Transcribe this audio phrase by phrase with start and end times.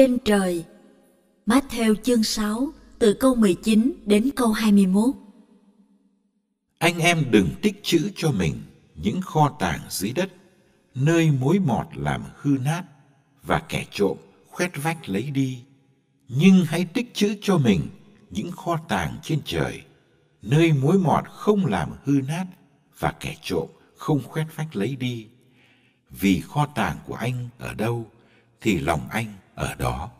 [0.00, 0.64] Trên trời
[1.46, 5.14] Matthew chương 6 từ câu 19 đến câu 21
[6.78, 8.54] Anh em đừng tích trữ cho mình
[8.94, 10.30] những kho tàng dưới đất,
[10.94, 12.82] nơi mối mọt làm hư nát
[13.42, 14.16] và kẻ trộm
[14.50, 15.62] khoét vách lấy đi.
[16.28, 17.80] Nhưng hãy tích trữ cho mình
[18.30, 19.82] những kho tàng trên trời,
[20.42, 22.46] nơi mối mọt không làm hư nát
[22.98, 25.26] và kẻ trộm không khoét vách lấy đi.
[26.10, 28.06] Vì kho tàng của anh ở đâu,
[28.60, 30.10] thì lòng anh ở đó.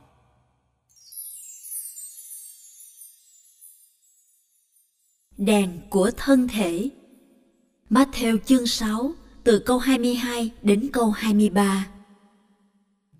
[5.38, 6.90] Đèn của thân thể
[7.90, 9.12] Matthew chương 6
[9.44, 11.86] từ câu 22 đến câu 23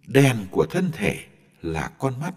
[0.06, 1.25] Đèn của thân thể
[1.62, 2.34] là con mắt.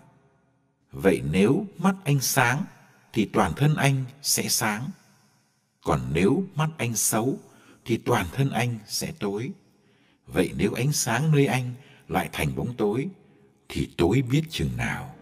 [0.92, 2.66] Vậy nếu mắt anh sáng
[3.14, 4.90] thì toàn thân anh sẽ sáng.
[5.84, 7.38] Còn nếu mắt anh xấu
[7.86, 9.52] thì toàn thân anh sẽ tối.
[10.28, 11.74] Vậy nếu ánh sáng nơi anh
[12.08, 13.10] lại thành bóng tối
[13.74, 15.16] thì tối biết chừng nào.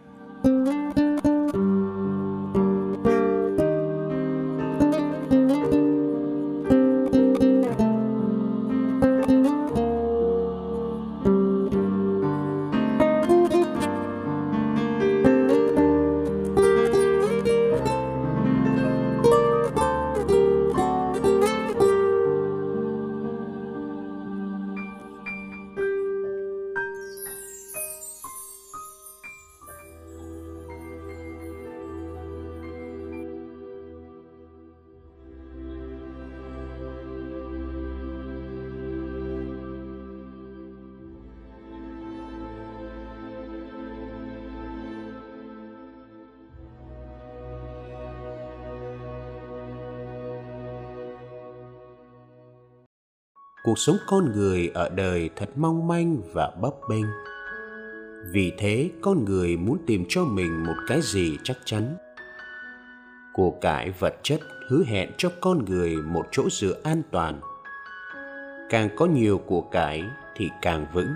[53.64, 57.06] Cuộc sống con người ở đời thật mong manh và bấp bênh.
[58.32, 61.96] Vì thế, con người muốn tìm cho mình một cái gì chắc chắn.
[63.32, 67.40] Của cải vật chất hứa hẹn cho con người một chỗ dựa an toàn.
[68.70, 70.04] Càng có nhiều của cải
[70.36, 71.14] thì càng vững.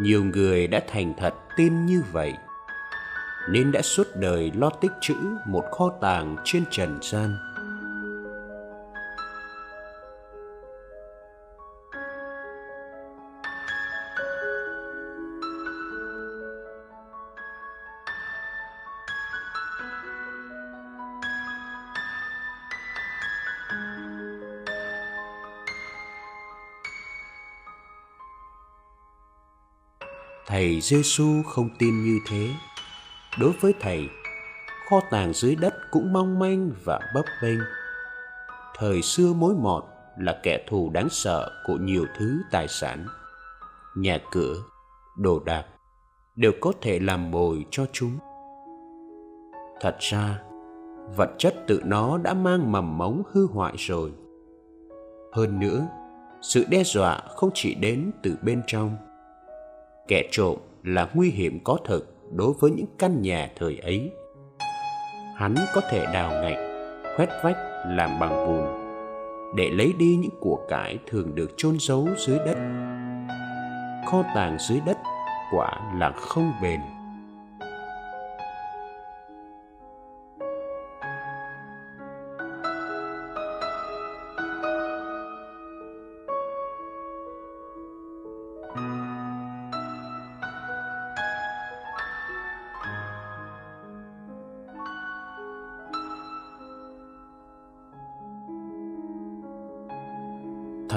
[0.00, 2.34] Nhiều người đã thành thật tin như vậy,
[3.50, 5.16] nên đã suốt đời lo tích trữ
[5.46, 7.49] một kho tàng trên trần gian.
[30.50, 32.48] Thầy Giêsu không tin như thế.
[33.38, 34.08] Đối với thầy,
[34.88, 37.58] kho tàng dưới đất cũng mong manh và bấp bênh.
[38.76, 39.84] Thời xưa mối mọt
[40.18, 43.06] là kẻ thù đáng sợ của nhiều thứ tài sản.
[43.96, 44.54] Nhà cửa,
[45.18, 45.64] đồ đạc
[46.36, 48.18] đều có thể làm mồi cho chúng.
[49.80, 50.42] Thật ra,
[51.16, 54.12] vật chất tự nó đã mang mầm mống hư hoại rồi.
[55.32, 55.86] Hơn nữa,
[56.42, 58.96] sự đe dọa không chỉ đến từ bên trong
[60.10, 64.10] kẻ trộm là nguy hiểm có thực đối với những căn nhà thời ấy.
[65.36, 66.58] Hắn có thể đào ngạch
[67.16, 68.66] khoét vách, làm bằng bùn
[69.56, 72.56] để lấy đi những của cải thường được chôn giấu dưới đất.
[74.06, 74.98] Kho tàng dưới đất
[75.52, 76.80] quả là không bền.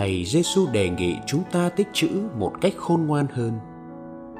[0.03, 3.59] Thầy Giêsu đề nghị chúng ta tích trữ một cách khôn ngoan hơn.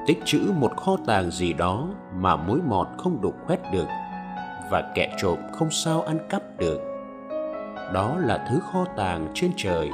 [0.06, 3.86] Tích trữ một kho tàng gì đó mà mối mọt không đục khoét được
[4.70, 6.80] và kẻ trộm không sao ăn cắp được.
[7.94, 9.90] Đó là thứ kho tàng trên trời,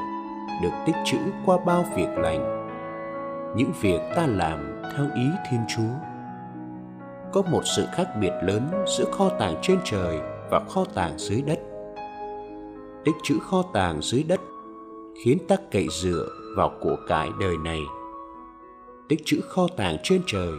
[0.63, 2.67] được tích trữ qua bao việc lành.
[3.57, 5.95] Những việc ta làm theo ý thiên chúa.
[7.33, 10.19] Có một sự khác biệt lớn giữa kho tàng trên trời
[10.51, 11.59] và kho tàng dưới đất.
[13.05, 14.41] Tích trữ kho tàng dưới đất
[15.25, 17.81] khiến ta cậy dựa vào của cải đời này.
[19.09, 20.53] Tích trữ kho tàng trên trời,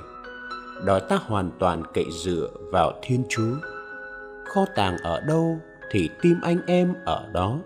[0.85, 3.55] đòi ta hoàn toàn cậy dựa vào thiên chúa.
[4.45, 5.57] Kho tàng ở đâu
[5.91, 7.59] thì tim anh em ở đó.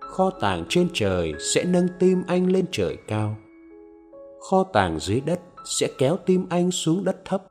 [0.00, 3.36] Kho tàng trên trời sẽ nâng tim anh lên trời cao.
[4.50, 7.42] Kho tàng dưới đất sẽ kéo tim anh xuống đất thấp.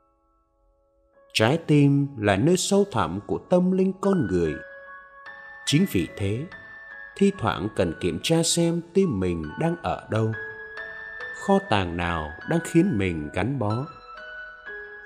[1.34, 4.54] Trái tim là nơi sâu thẳm của tâm linh con người.
[5.66, 6.46] Chính vì thế
[7.18, 10.32] thi thoảng cần kiểm tra xem tim mình đang ở đâu.
[11.46, 13.86] Kho tàng nào đang khiến mình gắn bó.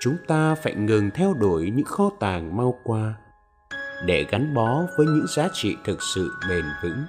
[0.00, 3.14] Chúng ta phải ngừng theo đuổi những kho tàng mau qua
[4.06, 7.04] để gắn bó với những giá trị thực sự bền vững.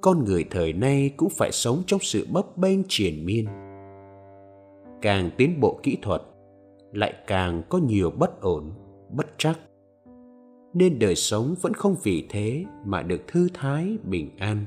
[0.00, 3.46] Con người thời nay cũng phải sống trong sự bấp bênh triền miên.
[5.02, 6.22] Càng tiến bộ kỹ thuật,
[6.92, 8.72] lại càng có nhiều bất ổn,
[9.10, 9.58] bất trắc.
[10.74, 14.66] Nên đời sống vẫn không vì thế mà được thư thái, bình an.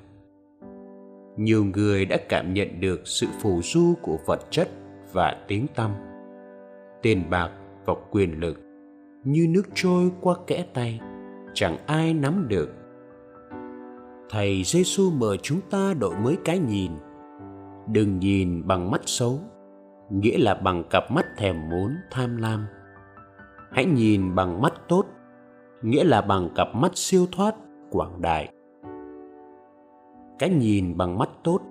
[1.37, 4.69] Nhiều người đã cảm nhận được sự phù du của vật chất
[5.13, 5.91] và tiếng tăm.
[7.01, 7.51] Tiền bạc
[7.85, 8.59] và quyền lực
[9.23, 10.99] như nước trôi qua kẽ tay,
[11.53, 12.69] chẳng ai nắm được
[14.29, 16.91] thầy Giêsu mời chúng ta đổi mới cái nhìn.
[17.87, 19.39] Đừng nhìn bằng mắt xấu,
[20.09, 22.65] nghĩa là bằng cặp mắt thèm muốn, tham lam.
[23.71, 25.05] Hãy nhìn bằng mắt tốt,
[25.81, 27.55] nghĩa là bằng cặp mắt siêu thoát,
[27.91, 28.53] quảng đại.
[30.39, 31.61] Cái nhìn bằng mắt tốt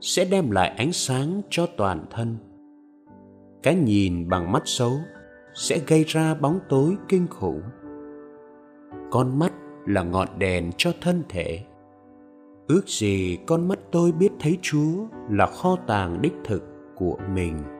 [0.00, 2.36] sẽ đem lại ánh sáng cho toàn thân.
[3.62, 4.92] Cái nhìn bằng mắt xấu
[5.54, 7.62] sẽ gây ra bóng tối kinh khủng.
[9.10, 9.52] Con mắt
[9.86, 11.60] là ngọn đèn cho thân thể
[12.68, 16.62] ước gì con mắt tôi biết thấy chúa là kho tàng đích thực
[16.94, 17.75] của mình.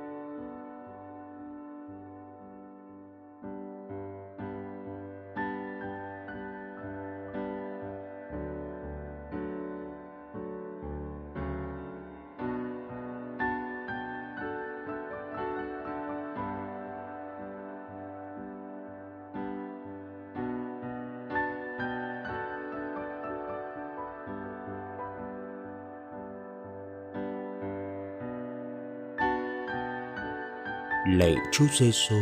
[31.08, 32.16] Lạy Chúa Giêsu,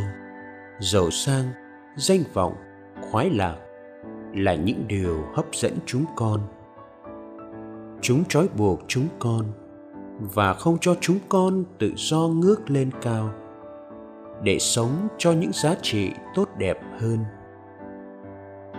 [0.79, 1.45] giàu sang,
[1.97, 2.55] danh vọng,
[3.01, 3.57] khoái lạc
[4.35, 6.41] là những điều hấp dẫn chúng con.
[8.01, 9.45] Chúng trói buộc chúng con
[10.35, 13.31] và không cho chúng con tự do ngước lên cao
[14.43, 17.19] để sống cho những giá trị tốt đẹp hơn.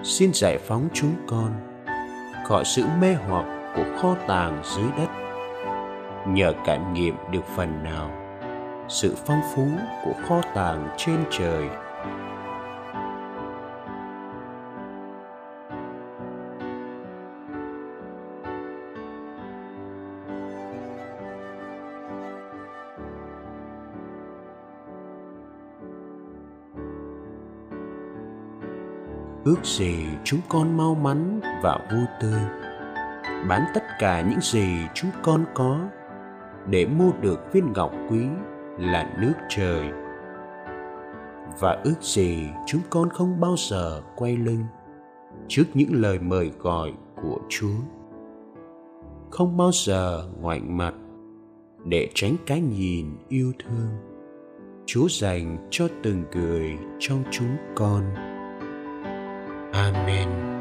[0.04, 1.52] Xin giải phóng chúng con
[2.48, 5.10] khỏi sự mê hoặc của kho tàng dưới đất
[6.28, 8.25] nhờ cảm nghiệm được phần nào
[8.90, 9.68] sự phong phú
[10.04, 11.70] của kho tàng trên trời.
[29.46, 32.42] Ước gì chúng con mau mắn và vui tươi
[33.48, 35.80] bán tất cả những gì chúng con có
[36.68, 38.28] để mua được viên ngọc quý
[38.80, 39.90] là nước trời.
[41.60, 44.64] Và ước gì chúng con không bao giờ quay lưng
[45.48, 47.78] trước những lời mời gọi của chúa.
[49.32, 50.94] Không bao giờ ngoảnh mặt
[51.86, 54.16] để tránh cái nhìn yêu thương
[54.86, 58.04] chúa dành cho từng người trong chúng con.
[59.74, 60.55] Amen.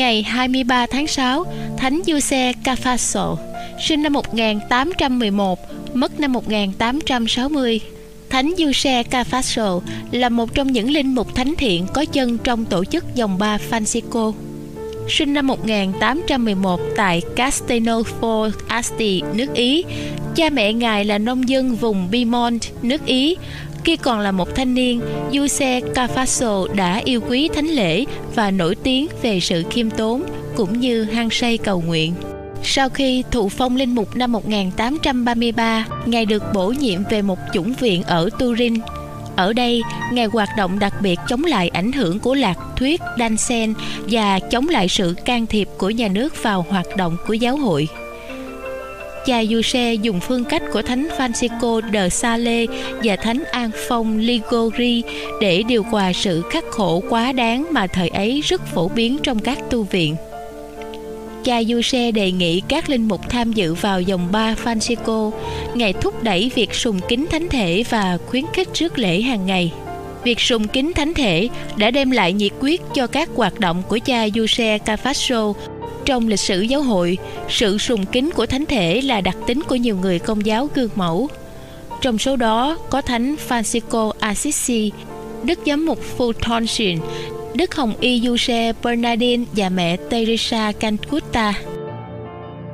[0.00, 1.44] Ngày 23 tháng 6,
[1.76, 3.36] Thánh Giuse Cafasso
[3.80, 5.58] sinh năm 1811,
[5.94, 7.80] mất năm 1860.
[8.30, 9.80] Thánh Giuse Cafasso
[10.10, 13.58] là một trong những linh mục thánh thiện có chân trong tổ chức dòng ba
[13.70, 14.32] Francisco.
[15.08, 19.84] Sinh năm 1811 tại Castelnuovo Asti, nước Ý.
[20.36, 23.36] Cha mẹ ngài là nông dân vùng Piemont, nước Ý.
[23.84, 25.00] Khi còn là một thanh niên,
[25.32, 30.22] Giuse Cafasso đã yêu quý thánh lễ và nổi tiếng về sự khiêm tốn
[30.56, 32.14] cũng như hăng say cầu nguyện.
[32.62, 37.72] Sau khi thụ phong linh mục năm 1833, Ngài được bổ nhiệm về một chủng
[37.72, 38.74] viện ở Turin.
[39.36, 39.82] Ở đây,
[40.12, 43.74] Ngài hoạt động đặc biệt chống lại ảnh hưởng của lạc thuyết Dansen
[44.10, 47.88] và chống lại sự can thiệp của nhà nước vào hoạt động của giáo hội.
[49.26, 52.66] Cha Giuse dùng phương cách của Thánh Francisco de Sale
[53.04, 55.02] và Thánh An Phong Ligori
[55.40, 59.38] để điều hòa sự khắc khổ quá đáng mà thời ấy rất phổ biến trong
[59.38, 60.16] các tu viện
[61.44, 65.30] cha Giuse đề nghị các linh mục tham dự vào dòng ba Francisco.
[65.74, 69.72] ngày thúc đẩy việc sùng kính thánh thể và khuyến khích trước lễ hàng ngày.
[70.24, 73.98] Việc sùng kính thánh thể đã đem lại nhiệt quyết cho các hoạt động của
[74.04, 75.52] cha Giuse Cafasso.
[76.04, 79.76] Trong lịch sử giáo hội, sự sùng kính của thánh thể là đặc tính của
[79.76, 81.28] nhiều người công giáo gương mẫu.
[82.00, 84.92] Trong số đó có thánh Francisco Assisi,
[85.42, 86.98] Đức Giám mục Fulton
[87.54, 91.54] Đức Hồng Y Giuse Bernardin và mẹ Teresa Cancuta.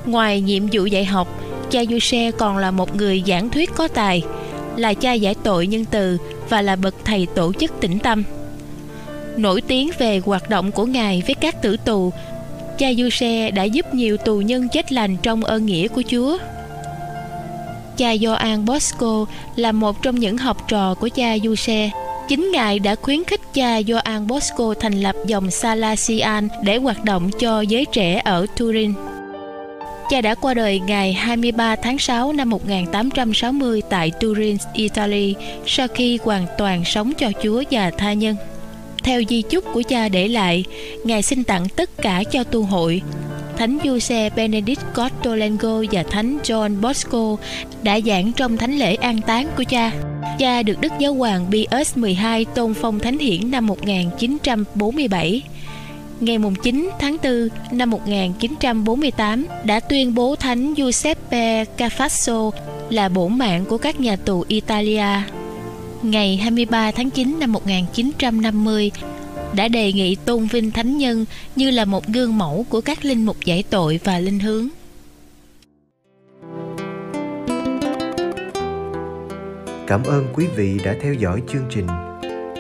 [0.07, 4.23] Ngoài nhiệm vụ dạy học, cha Giuse còn là một người giảng thuyết có tài,
[4.77, 6.19] là cha giải tội nhân từ
[6.49, 8.23] và là bậc thầy tổ chức tĩnh tâm.
[9.37, 12.13] Nổi tiếng về hoạt động của Ngài với các tử tù,
[12.79, 16.39] cha Giuse đã giúp nhiều tù nhân chết lành trong ơn nghĩa của Chúa.
[17.97, 21.91] Cha Gioan Bosco là một trong những học trò của cha Giuse
[22.29, 27.31] Chính Ngài đã khuyến khích cha Gioan Bosco thành lập dòng Salesian để hoạt động
[27.39, 28.93] cho giới trẻ ở Turin.
[30.11, 35.35] Cha đã qua đời ngày 23 tháng 6 năm 1860 tại Turin, Italy
[35.67, 38.37] sau khi hoàn toàn sống cho Chúa và tha nhân.
[39.07, 40.65] Theo di chúc của cha để lại,
[41.05, 43.03] Ngài xin tặng tất cả cho tu hội.
[43.57, 47.37] Thánh Giuse Benedict Cottolengo và Thánh John Bosco
[47.83, 49.93] đã giảng trong thánh lễ an táng của cha.
[50.39, 55.43] Cha được Đức Giáo hoàng Pius XII tôn phong thánh hiển năm 1947.
[56.21, 62.51] Ngày 9 tháng 4 năm 1948 đã tuyên bố Thánh Giuseppe Cafasso
[62.91, 65.36] là bổn mạng của các nhà tù Italia.
[66.03, 68.91] Ngày 23 tháng 9 năm 1950
[69.55, 71.25] đã đề nghị tôn vinh thánh nhân
[71.57, 74.69] như là một gương mẫu của các linh mục giải tội và linh hướng.
[79.87, 81.87] Cảm ơn quý vị đã theo dõi chương trình.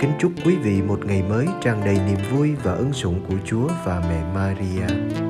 [0.00, 3.37] Kính chúc quý vị một ngày mới tràn đầy niềm vui và ân sủng của
[3.47, 5.25] Chúa và mẹ Maria.